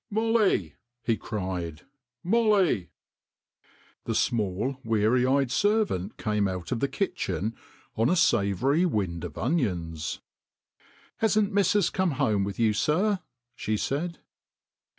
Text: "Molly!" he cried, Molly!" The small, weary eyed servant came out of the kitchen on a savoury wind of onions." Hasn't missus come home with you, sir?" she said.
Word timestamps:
"Molly!" 0.09 0.73
he 1.03 1.15
cried, 1.15 1.83
Molly!" 2.23 2.89
The 4.05 4.15
small, 4.15 4.79
weary 4.83 5.27
eyed 5.27 5.51
servant 5.51 6.17
came 6.17 6.47
out 6.47 6.71
of 6.71 6.79
the 6.79 6.87
kitchen 6.87 7.55
on 7.95 8.09
a 8.09 8.15
savoury 8.15 8.83
wind 8.83 9.23
of 9.23 9.37
onions." 9.37 10.19
Hasn't 11.19 11.53
missus 11.53 11.91
come 11.91 12.13
home 12.17 12.43
with 12.43 12.57
you, 12.57 12.73
sir?" 12.73 13.19
she 13.55 13.77
said. 13.77 14.17